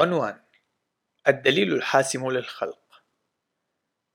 عنوان 0.00 0.36
الدليل 1.28 1.72
الحاسم 1.72 2.30
للخلق. 2.30 3.02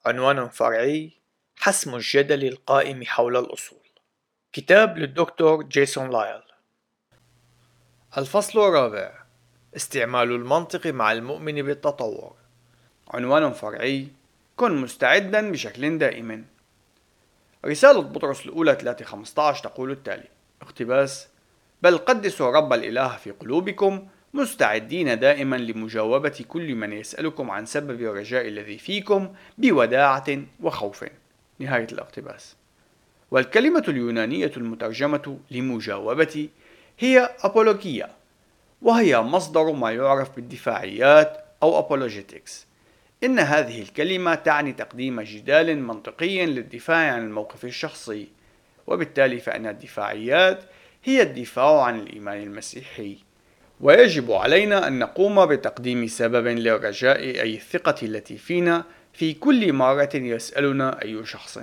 عنوان 0.06 0.50
فرعي 0.50 1.12
حسم 1.56 1.96
الجدل 1.96 2.48
القائم 2.48 3.04
حول 3.06 3.38
الأصول. 3.38 3.88
كتاب 4.54 4.98
للدكتور 4.98 5.64
جيسون 5.64 6.10
لايل. 6.10 6.42
الفصل 8.18 8.60
الرابع 8.60 9.24
استعمال 9.76 10.32
المنطق 10.32 10.88
مع 10.88 11.12
المؤمن 11.12 11.62
بالتطور. 11.62 12.36
عنوان 13.08 13.54
فرعي 13.54 14.08
كن 14.56 14.76
مستعدا 14.76 15.52
بشكل 15.52 15.98
دائم. 15.98 16.46
رسالة 17.66 18.02
بطرس 18.02 18.46
الأولى 18.46 18.76
3.15 18.76 19.62
تقول 19.62 19.92
التالي 19.92 20.28
اقتباس 20.62 21.28
بل 21.82 21.98
قدسوا 21.98 22.52
رب 22.52 22.74
الإله 22.74 23.18
في 23.18 23.32
قلوبكم 23.32 24.08
مستعدين 24.38 25.20
دائما 25.20 25.56
لمجاوبة 25.56 26.46
كل 26.48 26.76
من 26.76 26.94
يسألكم 26.94 27.52
عن 27.52 27.66
سبب 27.66 28.02
الرجاء 28.02 28.48
الذي 28.48 28.78
فيكم 28.78 29.34
بوداعة 29.58 30.26
وخوف. 30.62 31.06
نهاية 31.60 31.88
الاقتباس. 31.92 32.56
والكلمة 33.32 33.84
اليونانية 33.88 34.52
المترجمة 34.58 35.40
لمجاوبة 35.52 36.50
هي 37.00 37.30
أبولوكيا، 37.42 38.10
وهي 38.82 39.22
مصدر 39.22 39.72
ما 39.72 39.92
يعرف 39.92 40.36
بالدفاعيات 40.36 41.46
أو 41.64 41.80
أبولوجيتكس. 41.80 42.68
إن 43.24 43.40
هذه 43.40 43.82
الكلمة 43.82 44.36
تعني 44.36 44.74
تقديم 44.74 45.22
جدال 45.22 45.80
منطقي 45.80 46.46
للدفاع 46.46 47.14
عن 47.14 47.24
الموقف 47.24 47.66
الشخصي، 47.66 48.28
وبالتالي 48.88 49.40
فإن 49.40 49.68
الدفاعيات 49.68 50.64
هي 51.04 51.22
الدفاع 51.22 51.82
عن 51.84 52.00
الإيمان 52.00 52.44
المسيحي. 52.44 53.27
ويجب 53.82 54.32
علينا 54.32 54.88
أن 54.88 55.00
نقوم 55.00 55.46
بتقديم 55.46 56.08
سبب 56.08 56.48
للرجاء 56.48 57.20
أي 57.20 57.56
الثقة 57.56 57.96
التي 58.04 58.38
فينا 58.38 58.84
في 59.14 59.34
كل 59.34 59.74
مرة 59.74 60.10
يسألنا 60.14 61.02
أي 61.02 61.26
شخص. 61.26 61.60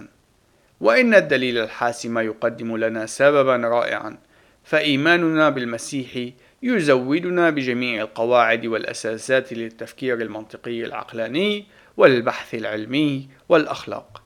وإن 0.80 1.14
الدليل 1.14 1.58
الحاسم 1.58 2.18
يقدم 2.18 2.76
لنا 2.76 3.06
سببا 3.06 3.56
رائعا 3.56 4.18
فإيماننا 4.64 5.50
بالمسيح 5.50 6.28
يزودنا 6.62 7.50
بجميع 7.50 8.02
القواعد 8.02 8.66
والأساسات 8.66 9.52
للتفكير 9.52 10.14
المنطقي 10.22 10.84
العقلاني 10.84 11.66
والبحث 11.96 12.54
العلمي 12.54 13.28
والأخلاق. 13.48 14.22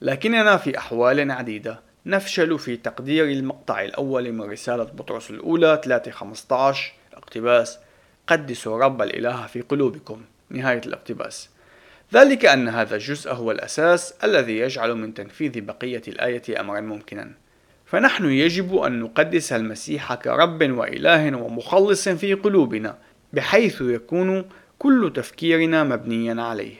لكننا 0.00 0.56
في 0.56 0.78
أحوال 0.78 1.30
عديدة 1.30 1.80
نفشل 2.06 2.58
في 2.58 2.76
تقدير 2.76 3.24
المقطع 3.24 3.82
الأول 3.84 4.32
من 4.32 4.50
رسالة 4.50 4.84
بطرس 4.84 5.30
الأولى 5.30 5.80
3:15 5.84 6.76
الاقتباس. 7.18 7.78
قدسوا 8.26 8.78
رب 8.78 9.02
الإله 9.02 9.46
في 9.46 9.60
قلوبكم. 9.60 10.22
نهاية 10.50 10.80
الاقتباس. 10.86 11.48
ذلك 12.14 12.46
أن 12.46 12.68
هذا 12.68 12.94
الجزء 12.94 13.32
هو 13.32 13.50
الأساس 13.50 14.14
الذي 14.24 14.58
يجعل 14.58 14.94
من 14.94 15.14
تنفيذ 15.14 15.60
بقية 15.60 16.02
الآية 16.08 16.60
أمرا 16.60 16.80
ممكنا. 16.80 17.30
فنحن 17.86 18.24
يجب 18.30 18.76
أن 18.76 19.00
نقدس 19.00 19.52
المسيح 19.52 20.14
كرب 20.14 20.70
وإله 20.70 21.36
ومخلص 21.36 22.08
في 22.08 22.34
قلوبنا 22.34 22.98
بحيث 23.32 23.80
يكون 23.80 24.44
كل 24.78 25.12
تفكيرنا 25.14 25.84
مبنيا 25.84 26.42
عليه. 26.42 26.74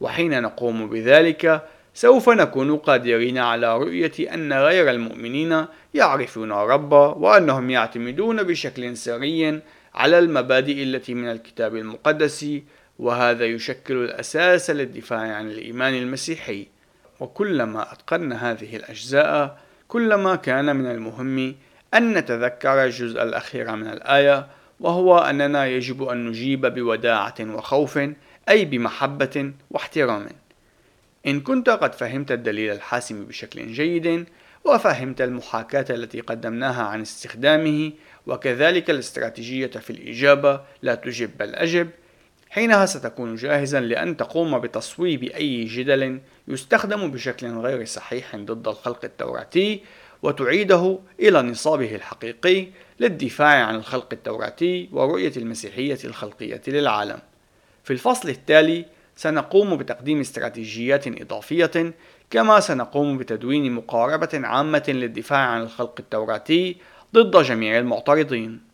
وحين 0.00 0.42
نقوم 0.42 0.90
بذلك 0.90 1.62
سوف 1.94 2.30
نكون 2.30 2.76
قادرين 2.76 3.38
على 3.38 3.78
رؤية 3.78 4.34
أن 4.34 4.52
غير 4.52 4.90
المؤمنين 4.90 5.66
يعرفون 5.94 6.52
الرب 6.52 6.92
وأنهم 6.92 7.70
يعتمدون 7.70 8.42
بشكل 8.42 8.96
سري 8.96 9.60
على 9.94 10.18
المبادئ 10.18 10.82
التي 10.82 11.14
من 11.14 11.30
الكتاب 11.30 11.76
المقدس 11.76 12.46
وهذا 12.98 13.44
يشكل 13.44 13.94
الأساس 13.94 14.70
للدفاع 14.70 15.20
عن 15.20 15.50
الإيمان 15.50 15.94
المسيحي. 15.94 16.66
وكلما 17.20 17.92
أتقنا 17.92 18.50
هذه 18.50 18.76
الأجزاء 18.76 19.58
كلما 19.88 20.36
كان 20.36 20.76
من 20.76 20.86
المهم 20.86 21.54
أن 21.94 22.12
نتذكر 22.12 22.84
الجزء 22.84 23.22
الأخير 23.22 23.76
من 23.76 23.86
الآية 23.86 24.46
وهو 24.80 25.18
أننا 25.18 25.66
يجب 25.66 26.02
أن 26.02 26.26
نجيب 26.26 26.66
بوداعة 26.66 27.34
وخوف 27.40 27.98
أي 28.48 28.64
بمحبة 28.64 29.52
واحترام. 29.70 30.28
إن 31.26 31.40
كنت 31.40 31.70
قد 31.70 31.94
فهمت 31.94 32.32
الدليل 32.32 32.72
الحاسم 32.72 33.24
بشكل 33.24 33.72
جيد 33.72 34.26
وفهمت 34.64 35.20
المحاكاة 35.20 35.84
التي 35.90 36.20
قدمناها 36.20 36.82
عن 36.82 37.00
استخدامه 37.00 37.92
وكذلك 38.26 38.90
الاستراتيجية 38.90 39.66
في 39.66 39.90
الإجابة 39.90 40.60
لا 40.82 40.94
تجب 40.94 41.30
بل 41.38 41.54
أجب 41.54 41.90
حينها 42.50 42.86
ستكون 42.86 43.34
جاهزا 43.34 43.80
لأن 43.80 44.16
تقوم 44.16 44.58
بتصويب 44.58 45.22
أي 45.22 45.64
جدل 45.64 46.20
يستخدم 46.48 47.10
بشكل 47.10 47.46
غير 47.46 47.84
صحيح 47.84 48.36
ضد 48.36 48.68
الخلق 48.68 49.04
التوراتي 49.04 49.80
وتعيده 50.22 50.98
إلى 51.20 51.42
نصابه 51.42 51.94
الحقيقي 51.94 52.66
للدفاع 53.00 53.64
عن 53.64 53.74
الخلق 53.74 54.08
التوراتي 54.12 54.88
ورؤية 54.92 55.32
المسيحية 55.36 55.98
الخلقية 56.04 56.62
للعالم. 56.68 57.18
في 57.84 57.92
الفصل 57.92 58.28
التالي 58.28 58.84
سنقوم 59.16 59.76
بتقديم 59.76 60.20
استراتيجيات 60.20 61.06
إضافية 61.06 61.94
كما 62.30 62.60
سنقوم 62.60 63.18
بتدوين 63.18 63.72
مقاربة 63.72 64.28
عامة 64.34 64.84
للدفاع 64.88 65.38
عن 65.38 65.62
الخلق 65.62 65.94
التوراتي 65.98 66.76
ضد 67.14 67.42
جميع 67.42 67.78
المعترضين. 67.78 68.73